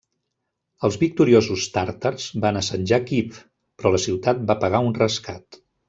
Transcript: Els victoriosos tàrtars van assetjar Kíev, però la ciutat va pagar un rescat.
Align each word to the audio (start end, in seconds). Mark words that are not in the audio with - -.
Els 0.87 0.95
victoriosos 1.03 1.67
tàrtars 1.75 2.27
van 2.47 2.59
assetjar 2.63 3.01
Kíev, 3.13 3.39
però 3.43 3.93
la 3.97 4.05
ciutat 4.09 4.45
va 4.51 4.61
pagar 4.65 4.87
un 4.91 4.99
rescat. 5.07 5.67